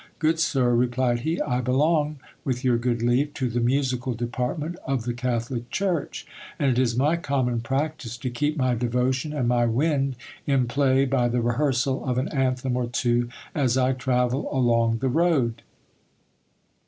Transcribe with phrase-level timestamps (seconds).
[0.17, 4.77] Good sir, re plied he, I belong, with your good leave, to the musical department
[4.83, 6.25] of the Catholic church:
[6.57, 10.15] and it is my common practice to keep my devotion and my wind
[10.47, 15.07] in play by the rehearsal of an anthem or two as I travel along the
[15.09, 15.61] road.